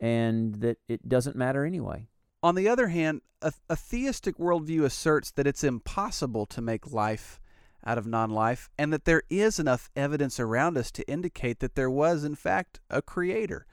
and 0.00 0.56
that 0.56 0.78
it 0.88 1.08
doesn't 1.08 1.36
matter 1.36 1.64
anyway. 1.64 2.06
On 2.42 2.54
the 2.54 2.68
other 2.68 2.88
hand, 2.88 3.22
a, 3.42 3.52
a 3.68 3.74
theistic 3.74 4.38
worldview 4.38 4.84
asserts 4.84 5.32
that 5.32 5.46
it's 5.46 5.64
impossible 5.64 6.46
to 6.46 6.60
make 6.60 6.92
life 6.92 7.40
out 7.88 7.98
of 7.98 8.06
non 8.06 8.30
life 8.30 8.68
and 8.76 8.92
that 8.92 9.06
there 9.06 9.22
is 9.30 9.58
enough 9.58 9.90
evidence 9.96 10.38
around 10.38 10.76
us 10.76 10.90
to 10.90 11.08
indicate 11.08 11.60
that 11.60 11.74
there 11.74 11.90
was, 11.90 12.22
in 12.22 12.34
fact, 12.34 12.80
a 12.90 13.00
creator. 13.00 13.66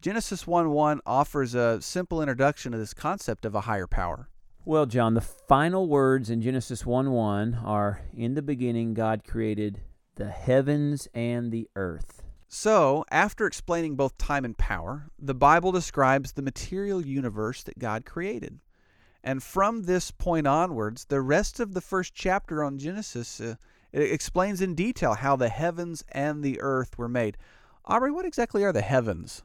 Genesis 0.00 0.46
1 0.46 0.70
1 0.70 1.00
offers 1.06 1.54
a 1.54 1.80
simple 1.80 2.20
introduction 2.20 2.72
to 2.72 2.78
this 2.78 2.92
concept 2.92 3.44
of 3.44 3.54
a 3.54 3.62
higher 3.62 3.86
power. 3.86 4.28
Well, 4.64 4.86
John, 4.86 5.14
the 5.14 5.20
final 5.20 5.86
words 5.86 6.30
in 6.30 6.42
Genesis 6.42 6.84
1 6.84 7.12
1 7.12 7.54
are 7.64 8.00
In 8.12 8.34
the 8.34 8.42
beginning, 8.42 8.92
God 8.92 9.22
created 9.24 9.82
the 10.16 10.30
heavens 10.30 11.06
and 11.14 11.52
the 11.52 11.68
earth. 11.76 12.22
So, 12.48 13.04
after 13.10 13.46
explaining 13.46 13.96
both 13.96 14.18
time 14.18 14.44
and 14.44 14.56
power, 14.58 15.10
the 15.18 15.34
Bible 15.34 15.72
describes 15.72 16.32
the 16.32 16.42
material 16.42 17.04
universe 17.04 17.62
that 17.62 17.78
God 17.78 18.04
created. 18.04 18.60
And 19.26 19.42
from 19.42 19.84
this 19.84 20.10
point 20.10 20.46
onwards, 20.46 21.06
the 21.06 21.22
rest 21.22 21.58
of 21.58 21.72
the 21.72 21.80
first 21.80 22.14
chapter 22.14 22.62
on 22.62 22.78
Genesis 22.78 23.40
uh, 23.40 23.54
it 23.90 24.12
explains 24.12 24.60
in 24.60 24.74
detail 24.74 25.14
how 25.14 25.36
the 25.36 25.48
heavens 25.48 26.04
and 26.10 26.42
the 26.42 26.60
earth 26.60 26.98
were 26.98 27.08
made. 27.08 27.38
Aubrey, 27.84 28.10
what 28.10 28.26
exactly 28.26 28.64
are 28.64 28.72
the 28.72 28.82
heavens? 28.82 29.42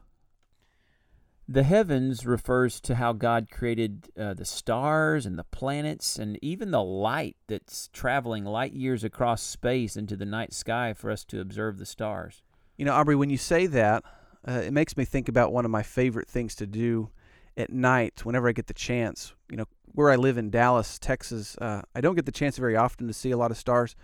The 1.48 1.62
heavens 1.62 2.26
refers 2.26 2.80
to 2.82 2.96
how 2.96 3.12
God 3.12 3.48
created 3.50 4.08
uh, 4.18 4.34
the 4.34 4.44
stars 4.44 5.24
and 5.24 5.38
the 5.38 5.44
planets 5.44 6.18
and 6.18 6.38
even 6.42 6.72
the 6.72 6.82
light 6.82 7.36
that's 7.46 7.88
traveling 7.92 8.44
light 8.44 8.72
years 8.72 9.02
across 9.02 9.40
space 9.40 9.96
into 9.96 10.16
the 10.16 10.26
night 10.26 10.52
sky 10.52 10.94
for 10.94 11.10
us 11.10 11.24
to 11.26 11.40
observe 11.40 11.78
the 11.78 11.86
stars. 11.86 12.42
You 12.76 12.84
know, 12.84 12.92
Aubrey, 12.92 13.16
when 13.16 13.30
you 13.30 13.38
say 13.38 13.66
that, 13.66 14.04
uh, 14.46 14.62
it 14.64 14.72
makes 14.72 14.96
me 14.96 15.04
think 15.04 15.28
about 15.28 15.52
one 15.52 15.64
of 15.64 15.70
my 15.70 15.82
favorite 15.82 16.28
things 16.28 16.54
to 16.56 16.66
do 16.66 17.10
at 17.56 17.70
night 17.70 18.24
whenever 18.24 18.48
I 18.48 18.52
get 18.52 18.66
the 18.66 18.74
chance. 18.74 19.34
You 19.50 19.56
know, 19.58 19.66
where 19.92 20.10
I 20.10 20.16
live 20.16 20.38
in 20.38 20.50
Dallas, 20.50 20.98
Texas, 20.98 21.56
uh, 21.58 21.82
I 21.94 22.00
don't 22.00 22.14
get 22.14 22.26
the 22.26 22.32
chance 22.32 22.56
very 22.56 22.76
often 22.76 23.06
to 23.06 23.12
see 23.12 23.30
a 23.30 23.36
lot 23.36 23.50
of 23.50 23.56
stars. 23.56 23.96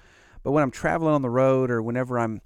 But 0.43 0.53
when 0.53 0.62
I'm 0.62 0.71
traveling 0.71 1.15
on 1.15 1.23
the 1.23 1.31
road 1.31 1.71
or 1.71 1.83
whenever 1.83 2.19
I'm 2.19 2.41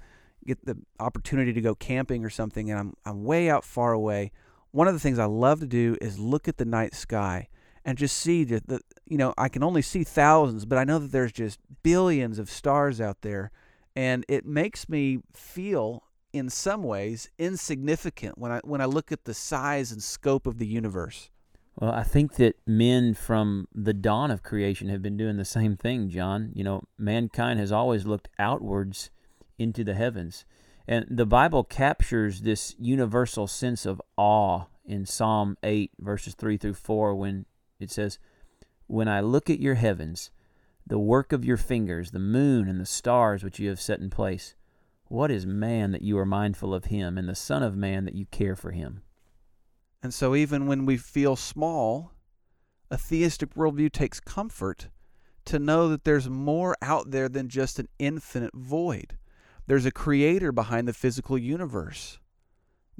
get 0.46 0.64
the 0.64 0.78
opportunity 0.98 1.52
to 1.52 1.60
go 1.60 1.74
camping 1.74 2.24
or 2.24 2.30
something 2.30 2.70
and 2.70 2.78
I'm 2.80 2.94
I'm 3.04 3.24
way 3.24 3.50
out 3.50 3.64
far 3.64 3.92
away, 3.92 4.32
one 4.70 4.88
of 4.88 4.94
the 4.94 5.00
things 5.00 5.18
I 5.18 5.26
love 5.26 5.60
to 5.60 5.66
do 5.66 5.96
is 6.00 6.18
look 6.18 6.48
at 6.48 6.56
the 6.56 6.64
night 6.64 6.94
sky 6.94 7.48
and 7.84 7.98
just 7.98 8.16
see 8.16 8.44
the, 8.44 8.62
the 8.66 8.80
you 9.06 9.18
know, 9.18 9.34
I 9.36 9.48
can 9.48 9.62
only 9.62 9.82
see 9.82 10.04
thousands, 10.04 10.64
but 10.64 10.78
I 10.78 10.84
know 10.84 10.98
that 10.98 11.12
there's 11.12 11.32
just 11.32 11.58
billions 11.82 12.38
of 12.38 12.50
stars 12.50 13.00
out 13.00 13.22
there 13.22 13.50
and 13.96 14.24
it 14.28 14.46
makes 14.46 14.88
me 14.88 15.20
feel 15.32 16.04
in 16.32 16.48
some 16.48 16.82
ways 16.82 17.28
insignificant 17.38 18.38
when 18.38 18.52
I 18.52 18.60
when 18.64 18.80
I 18.80 18.86
look 18.86 19.12
at 19.12 19.24
the 19.24 19.34
size 19.34 19.92
and 19.92 20.02
scope 20.02 20.46
of 20.46 20.58
the 20.58 20.66
universe. 20.66 21.30
Well, 21.76 21.92
I 21.92 22.02
think 22.02 22.34
that 22.34 22.56
men 22.66 23.14
from 23.14 23.68
the 23.74 23.94
dawn 23.94 24.30
of 24.30 24.42
creation 24.42 24.88
have 24.88 25.02
been 25.02 25.16
doing 25.16 25.36
the 25.36 25.44
same 25.44 25.76
thing, 25.76 26.10
John. 26.10 26.50
You 26.54 26.64
know, 26.64 26.82
mankind 26.98 27.58
has 27.58 27.72
always 27.72 28.04
looked 28.04 28.28
outwards 28.38 29.10
into 29.58 29.84
the 29.84 29.94
heavens. 29.94 30.44
And 30.86 31.06
the 31.08 31.26
Bible 31.26 31.64
captures 31.64 32.40
this 32.40 32.74
universal 32.78 33.46
sense 33.46 33.86
of 33.86 34.02
awe 34.16 34.64
in 34.84 35.06
Psalm 35.06 35.56
8, 35.62 35.92
verses 36.00 36.34
3 36.34 36.56
through 36.56 36.74
4, 36.74 37.14
when 37.14 37.46
it 37.78 37.90
says, 37.90 38.18
When 38.86 39.06
I 39.06 39.20
look 39.20 39.48
at 39.48 39.60
your 39.60 39.76
heavens, 39.76 40.30
the 40.86 40.98
work 40.98 41.32
of 41.32 41.44
your 41.44 41.56
fingers, 41.56 42.10
the 42.10 42.18
moon 42.18 42.68
and 42.68 42.80
the 42.80 42.86
stars 42.86 43.44
which 43.44 43.60
you 43.60 43.68
have 43.68 43.80
set 43.80 44.00
in 44.00 44.10
place, 44.10 44.54
what 45.10 45.28
is 45.28 45.44
man 45.44 45.90
that 45.90 46.02
you 46.02 46.16
are 46.16 46.24
mindful 46.24 46.72
of 46.72 46.84
him, 46.84 47.18
and 47.18 47.28
the 47.28 47.34
Son 47.34 47.64
of 47.64 47.76
Man 47.76 48.04
that 48.04 48.14
you 48.14 48.26
care 48.26 48.54
for 48.54 48.70
him? 48.70 49.02
And 50.04 50.14
so, 50.14 50.36
even 50.36 50.68
when 50.68 50.86
we 50.86 50.96
feel 50.96 51.34
small, 51.34 52.12
a 52.92 52.96
theistic 52.96 53.54
worldview 53.54 53.90
takes 53.90 54.20
comfort 54.20 54.88
to 55.46 55.58
know 55.58 55.88
that 55.88 56.04
there's 56.04 56.30
more 56.30 56.76
out 56.80 57.10
there 57.10 57.28
than 57.28 57.48
just 57.48 57.80
an 57.80 57.88
infinite 57.98 58.54
void. 58.54 59.18
There's 59.66 59.84
a 59.84 59.90
creator 59.90 60.52
behind 60.52 60.86
the 60.86 60.92
physical 60.92 61.36
universe. 61.36 62.20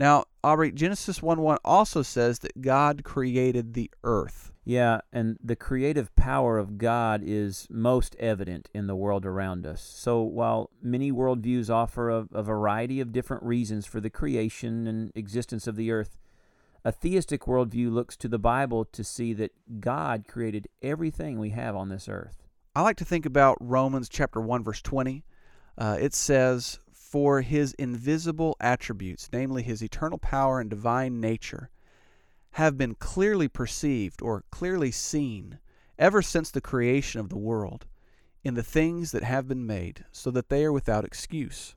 Now, 0.00 0.25
Aubrey, 0.42 0.73
Genesis 0.73 1.23
1 1.23 1.42
1 1.42 1.59
also 1.62 2.00
says 2.00 2.38
that 2.38 2.62
God 2.62 3.04
created 3.04 3.75
the 3.75 3.90
earth. 4.02 4.50
Yeah, 4.64 5.00
and 5.12 5.37
the 5.45 5.57
creative 5.57 6.14
power 6.16 6.59
of 6.59 6.78
God 6.78 7.21
is 7.23 7.66
most 7.69 8.16
evident 8.19 8.71
in 8.73 8.87
the 8.87 8.97
world 8.97 9.26
around 9.26 9.66
us. 9.66 9.83
So 9.83 10.23
while 10.23 10.71
many 10.80 11.12
worldviews 11.12 11.69
offer 11.69 12.09
a, 12.09 12.26
a 12.33 12.42
variety 12.42 13.00
of 13.00 13.12
different 13.12 13.42
reasons 13.42 13.85
for 13.85 14.00
the 14.00 14.09
creation 14.09 14.87
and 14.87 15.12
existence 15.14 15.66
of 15.66 15.76
the 15.76 15.90
earth, 15.90 16.16
a 16.83 16.92
theistic 16.92 17.42
worldview 17.42 17.92
looks 17.92 18.16
to 18.19 18.28
the 18.28 18.38
Bible 18.38 18.87
to 18.87 19.04
see 19.04 19.35
that 19.35 19.52
God 19.80 20.25
created 20.26 20.66
everything 20.80 21.38
we 21.38 21.50
have 21.50 21.76
on 21.76 21.90
this 21.90 22.09
earth. 22.09 22.47
I 22.75 22.80
like 22.80 22.97
to 22.99 23.04
think 23.04 23.26
about 23.26 23.59
Romans 23.61 24.09
chapter 24.09 24.40
1 24.40 24.64
verse 24.64 24.80
20. 24.80 25.25
Uh, 25.76 25.97
it 26.00 26.14
says, 26.14 26.78
"For 27.11 27.40
his 27.40 27.73
invisible 27.73 28.57
attributes, 28.61 29.29
namely 29.33 29.64
his 29.64 29.83
eternal 29.83 30.17
power 30.17 30.61
and 30.61 30.71
divine 30.71 31.21
nature, 31.21 31.69
have 32.52 32.79
been 32.79 32.95
clearly 32.95 33.49
perceived 33.49 34.23
or 34.23 34.45
clearly 34.52 34.93
seen 34.93 35.59
ever 35.99 36.23
since 36.23 36.52
the 36.52 36.61
creation 36.61 37.21
of 37.21 37.29
the 37.29 37.37
world 37.37 37.88
in 38.45 38.55
the 38.55 38.62
things 38.62 39.11
that 39.11 39.25
have 39.25 39.49
been 39.49 39.67
made, 39.67 40.05
so 40.12 40.31
that 40.31 40.50
they 40.50 40.64
are 40.64 40.71
without 40.71 41.05
excuse." 41.05 41.75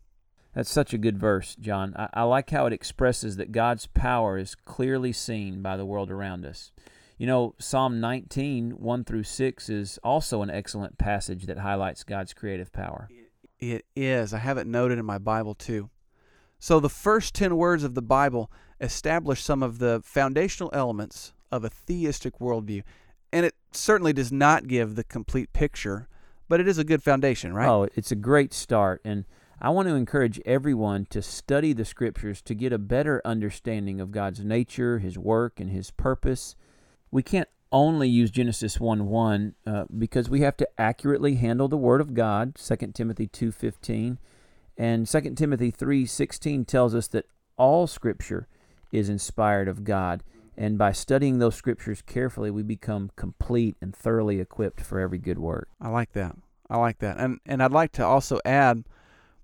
That's 0.54 0.70
such 0.70 0.94
a 0.94 1.00
good 1.00 1.18
verse, 1.18 1.56
John. 1.56 1.96
I, 1.96 2.10
I, 2.14 2.24
like 2.26 2.52
how 2.52 2.68
it 2.68 2.74
expresses 2.74 3.38
that 3.38 3.52
God's 3.52 3.88
power 3.88 4.38
is 4.38 4.54
clearly 4.54 5.14
seen 5.14 5.64
by 5.64 5.78
the 5.78 5.86
world 5.86 6.12
around 6.12 6.46
us. 6.46 6.72
You 7.18 7.26
know, 7.26 7.56
Psalm 7.58 8.00
19, 8.00 8.74
1 8.74 9.04
through 9.04 9.24
6 9.24 9.68
is 9.68 9.98
also 10.04 10.44
an 10.44 10.52
excellent 10.52 11.00
passage 11.00 11.48
that 11.48 11.58
highlights 11.58 12.04
God's 12.04 12.36
creative 12.36 12.72
power. 12.72 13.10
It 13.72 13.86
is. 13.96 14.34
I 14.34 14.40
have 14.40 14.58
it 14.58 14.68
noted 14.68 15.00
in 15.00 15.06
my 15.06 15.18
Bible 15.18 15.56
too. 15.56 15.90
So 16.60 16.80
the 16.80 16.90
first 16.90 17.34
10 17.34 17.56
words 17.58 17.84
of 17.84 17.94
the 17.94 18.02
Bible 18.02 18.52
establish 18.80 19.44
some 19.44 19.64
of 19.64 19.80
the 19.80 20.02
foundational 20.04 20.70
elements 20.74 21.34
of 21.52 21.64
a 21.64 21.70
theistic 21.70 22.40
worldview. 22.40 22.84
And 23.32 23.46
it 23.46 23.56
certainly 23.72 24.14
does 24.14 24.32
not 24.32 24.68
give 24.68 24.96
the 24.96 25.04
complete 25.04 25.54
picture, 25.54 26.08
but 26.48 26.60
it 26.60 26.68
is 26.68 26.78
a 26.78 26.84
good 26.84 27.02
foundation, 27.04 27.54
right? 27.54 27.68
Oh, 27.68 27.88
it's 27.96 28.12
a 28.12 28.16
great 28.16 28.54
start. 28.54 29.02
And 29.04 29.26
I 29.60 29.70
want 29.70 29.88
to 29.88 29.96
encourage 29.96 30.42
everyone 30.46 31.06
to 31.12 31.22
study 31.22 31.74
the 31.74 31.86
scriptures 31.86 32.42
to 32.44 32.54
get 32.54 32.74
a 32.74 32.78
better 32.78 33.22
understanding 33.24 34.02
of 34.02 34.12
God's 34.12 34.44
nature, 34.44 35.00
His 35.00 35.18
work, 35.18 35.60
and 35.60 35.70
His 35.70 35.90
purpose. 35.92 36.56
We 37.12 37.24
can't 37.24 37.50
only 37.74 38.08
use 38.08 38.32
Genesis 38.32 38.80
1 38.80 39.08
1 39.08 39.56
uh, 39.66 39.86
because 39.98 40.30
we 40.30 40.42
have 40.42 40.56
to 40.58 40.70
accurately 40.78 41.36
handle 41.36 41.68
the 41.68 41.76
Word 41.76 42.00
of 42.00 42.14
God, 42.14 42.56
2 42.56 42.76
Timothy 42.94 43.28
2.15. 43.28 44.18
And 44.78 45.08
2 45.08 45.22
Timothy 45.36 45.72
3.16 45.72 46.66
tells 46.66 46.96
us 46.96 47.08
that 47.10 47.26
all 47.58 47.88
Scripture 47.88 48.48
is 48.92 49.10
inspired 49.10 49.68
of 49.68 49.84
God. 49.84 50.24
And 50.56 50.78
by 50.78 50.92
studying 50.92 51.40
those 51.40 51.56
Scriptures 51.56 52.04
carefully, 52.04 52.52
we 52.52 52.64
become 52.64 53.12
complete 53.16 53.76
and 53.82 53.96
thoroughly 53.96 54.40
equipped 54.40 54.82
for 54.82 55.00
every 55.00 55.18
good 55.18 55.40
work. 55.40 55.68
I 55.82 55.90
like 55.90 56.14
that. 56.14 56.36
I 56.70 56.78
like 56.78 57.00
that. 57.00 57.18
And, 57.18 57.40
and 57.46 57.62
I'd 57.62 57.72
like 57.72 57.92
to 57.94 58.06
also 58.06 58.40
add 58.46 58.84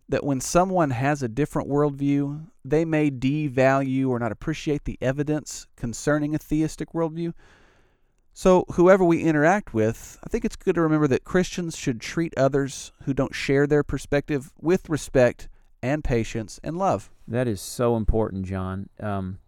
that 0.08 0.24
when 0.24 0.42
someone 0.42 0.92
has 0.92 1.22
a 1.22 1.28
different 1.28 1.70
worldview, 1.70 2.48
they 2.66 2.86
may 2.86 3.12
devalue 3.12 4.08
or 4.08 4.20
not 4.20 4.32
appreciate 4.32 4.86
the 4.86 4.98
evidence 5.02 5.68
concerning 5.76 6.34
a 6.34 6.40
theistic 6.40 6.94
worldview. 6.94 7.34
So, 8.40 8.64
whoever 8.76 9.04
we 9.04 9.22
interact 9.22 9.74
with, 9.74 10.18
I 10.24 10.30
think 10.30 10.46
it's 10.46 10.56
good 10.56 10.76
to 10.76 10.82
remember 10.82 11.10
that 11.10 11.26
Christians 11.26 11.76
should 11.76 12.00
treat 12.00 12.34
others 12.38 12.94
who 13.04 13.14
don't 13.14 13.36
share 13.36 13.68
their 13.68 13.84
perspective 13.84 14.54
with 14.62 14.88
respect 14.88 15.50
and 15.84 16.06
patience 16.06 16.58
and 16.64 16.78
love. 16.78 17.12
That 17.28 17.50
is 17.50 17.60
so 17.60 17.98
important, 17.98 18.46
John. 18.46 18.88
Um, 19.02 19.40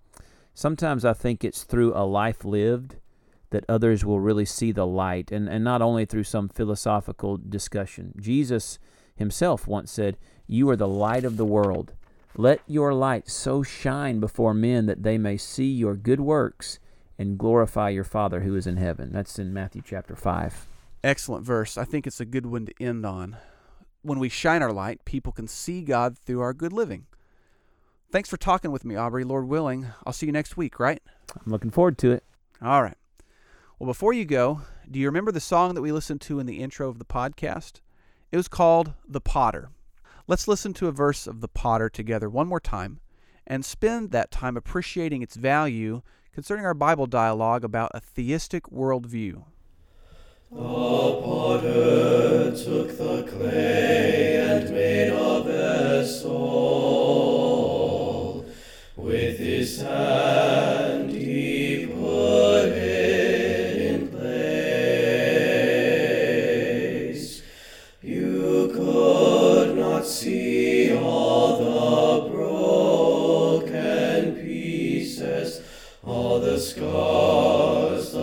sometimes 0.53 1.05
I 1.05 1.13
think 1.13 1.45
it's 1.45 1.63
through 1.63 1.95
a 1.95 2.03
life 2.03 2.43
lived 2.43 2.97
that 3.51 3.63
others 3.69 4.03
will 4.03 4.19
really 4.19 4.43
see 4.43 4.73
the 4.73 4.85
light, 4.85 5.31
and, 5.31 5.47
and 5.47 5.63
not 5.63 5.81
only 5.81 6.03
through 6.03 6.25
some 6.25 6.49
philosophical 6.49 7.37
discussion. 7.37 8.13
Jesus 8.19 8.77
himself 9.15 9.69
once 9.69 9.89
said, 9.89 10.17
You 10.47 10.69
are 10.69 10.75
the 10.75 10.85
light 10.85 11.23
of 11.23 11.37
the 11.37 11.45
world. 11.45 11.93
Let 12.35 12.59
your 12.67 12.93
light 12.93 13.29
so 13.29 13.63
shine 13.63 14.19
before 14.19 14.53
men 14.53 14.85
that 14.87 15.03
they 15.03 15.17
may 15.17 15.37
see 15.37 15.71
your 15.71 15.95
good 15.95 16.19
works 16.19 16.77
and 17.21 17.37
glorify 17.37 17.89
your 17.89 18.03
Father 18.03 18.39
who 18.39 18.55
is 18.55 18.65
in 18.65 18.77
heaven. 18.77 19.11
That's 19.11 19.37
in 19.37 19.53
Matthew 19.53 19.83
chapter 19.85 20.15
5. 20.15 20.67
Excellent 21.03 21.45
verse. 21.45 21.77
I 21.77 21.85
think 21.85 22.07
it's 22.07 22.19
a 22.19 22.25
good 22.25 22.47
one 22.47 22.65
to 22.65 22.73
end 22.83 23.05
on. 23.05 23.37
When 24.01 24.17
we 24.17 24.27
shine 24.27 24.63
our 24.63 24.73
light, 24.73 25.05
people 25.05 25.31
can 25.31 25.47
see 25.47 25.83
God 25.83 26.17
through 26.17 26.41
our 26.41 26.51
good 26.51 26.73
living. 26.73 27.05
Thanks 28.11 28.27
for 28.27 28.37
talking 28.37 28.71
with 28.71 28.83
me, 28.83 28.95
Aubrey. 28.95 29.23
Lord 29.23 29.47
willing, 29.47 29.85
I'll 30.03 30.13
see 30.13 30.25
you 30.25 30.31
next 30.31 30.57
week, 30.57 30.79
right? 30.79 30.99
I'm 31.35 31.51
looking 31.51 31.69
forward 31.69 31.99
to 31.99 32.11
it. 32.11 32.23
All 32.59 32.81
right. 32.81 32.97
Well, 33.77 33.85
before 33.85 34.13
you 34.13 34.25
go, 34.25 34.61
do 34.89 34.99
you 34.99 35.05
remember 35.05 35.31
the 35.31 35.39
song 35.39 35.75
that 35.75 35.83
we 35.83 35.91
listened 35.91 36.21
to 36.21 36.39
in 36.39 36.47
the 36.47 36.59
intro 36.59 36.89
of 36.89 36.97
the 36.97 37.05
podcast? 37.05 37.81
It 38.31 38.37
was 38.37 38.47
called 38.47 38.93
The 39.07 39.21
Potter. 39.21 39.69
Let's 40.25 40.47
listen 40.47 40.73
to 40.73 40.87
a 40.87 40.91
verse 40.91 41.27
of 41.27 41.39
The 41.39 41.47
Potter 41.47 41.87
together 41.87 42.29
one 42.29 42.47
more 42.47 42.59
time 42.59 42.99
and 43.45 43.63
spend 43.63 44.09
that 44.09 44.31
time 44.31 44.57
appreciating 44.57 45.21
its 45.21 45.35
value 45.35 46.01
concerning 46.33 46.65
our 46.65 46.73
Bible 46.73 47.07
dialogue 47.07 47.63
about 47.63 47.91
a 47.93 47.99
theistic 47.99 48.63
worldview. 48.65 49.43
The 50.49 50.57
potter 50.57 52.51
took 52.55 52.97
the 52.97 53.23
clay 53.23 54.35
and 54.37 54.69
made 54.71 55.09
a 55.09 55.43
vessel. 55.43 56.41
With 58.95 59.37
his 59.39 59.81
hand 59.81 60.80
the 76.41 76.57
scars 76.57 78.15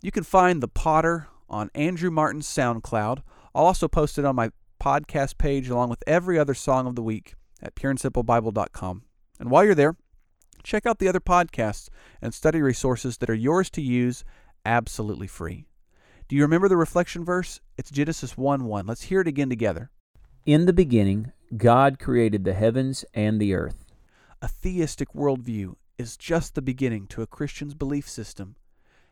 You 0.00 0.12
can 0.12 0.22
find 0.22 0.62
The 0.62 0.68
Potter 0.68 1.26
on 1.50 1.70
Andrew 1.74 2.10
Martin's 2.10 2.46
SoundCloud. 2.46 3.22
I'll 3.52 3.66
also 3.66 3.88
post 3.88 4.16
it 4.16 4.24
on 4.24 4.36
my 4.36 4.50
podcast 4.80 5.38
page 5.38 5.68
along 5.68 5.90
with 5.90 6.04
every 6.06 6.38
other 6.38 6.54
song 6.54 6.86
of 6.86 6.94
the 6.94 7.02
week 7.02 7.34
at 7.60 7.74
pureandsimplebible.com. 7.74 9.02
And 9.40 9.50
while 9.50 9.64
you're 9.64 9.74
there, 9.74 9.96
check 10.62 10.86
out 10.86 11.00
the 11.00 11.08
other 11.08 11.18
podcasts 11.18 11.88
and 12.22 12.32
study 12.32 12.62
resources 12.62 13.18
that 13.18 13.28
are 13.28 13.34
yours 13.34 13.70
to 13.70 13.82
use 13.82 14.22
absolutely 14.64 15.26
free. 15.26 15.66
Do 16.28 16.36
you 16.36 16.42
remember 16.42 16.68
the 16.68 16.76
reflection 16.76 17.24
verse? 17.24 17.60
It's 17.76 17.90
Genesis 17.90 18.36
1 18.36 18.66
1. 18.66 18.86
Let's 18.86 19.02
hear 19.02 19.22
it 19.22 19.26
again 19.26 19.48
together. 19.48 19.90
In 20.46 20.66
the 20.66 20.72
beginning, 20.72 21.32
God 21.56 21.98
created 21.98 22.44
the 22.44 22.54
heavens 22.54 23.04
and 23.14 23.40
the 23.40 23.52
earth. 23.52 23.84
A 24.40 24.46
theistic 24.46 25.12
worldview 25.12 25.74
is 25.96 26.16
just 26.16 26.54
the 26.54 26.62
beginning 26.62 27.08
to 27.08 27.22
a 27.22 27.26
Christian's 27.26 27.74
belief 27.74 28.08
system. 28.08 28.54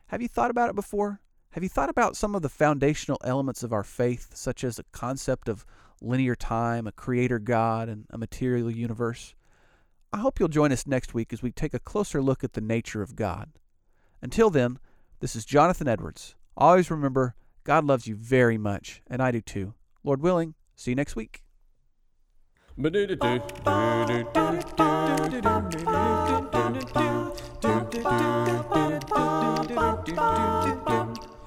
Have 0.07 0.21
you 0.21 0.27
thought 0.27 0.51
about 0.51 0.69
it 0.69 0.75
before? 0.75 1.19
Have 1.51 1.63
you 1.63 1.69
thought 1.69 1.89
about 1.89 2.15
some 2.15 2.35
of 2.35 2.41
the 2.41 2.49
foundational 2.49 3.19
elements 3.23 3.63
of 3.63 3.73
our 3.73 3.83
faith, 3.83 4.29
such 4.33 4.63
as 4.63 4.77
the 4.77 4.85
concept 4.91 5.49
of 5.49 5.65
linear 6.01 6.35
time, 6.35 6.87
a 6.87 6.91
creator 6.91 7.39
God, 7.39 7.89
and 7.89 8.05
a 8.09 8.17
material 8.17 8.71
universe? 8.71 9.35
I 10.13 10.19
hope 10.19 10.39
you'll 10.39 10.47
join 10.47 10.71
us 10.71 10.87
next 10.87 11.13
week 11.13 11.33
as 11.33 11.41
we 11.41 11.51
take 11.51 11.73
a 11.73 11.79
closer 11.79 12.21
look 12.21 12.43
at 12.43 12.53
the 12.53 12.61
nature 12.61 13.01
of 13.01 13.15
God. 13.15 13.49
Until 14.21 14.49
then, 14.49 14.79
this 15.19 15.35
is 15.35 15.45
Jonathan 15.45 15.87
Edwards. 15.87 16.35
Always 16.55 16.89
remember, 16.89 17.35
God 17.65 17.83
loves 17.83 18.07
you 18.07 18.15
very 18.15 18.57
much, 18.57 19.01
and 19.07 19.21
I 19.21 19.31
do 19.31 19.41
too. 19.41 19.73
Lord 20.03 20.21
willing, 20.21 20.55
see 20.75 20.91
you 20.91 20.95
next 20.95 21.17
week. 21.17 21.43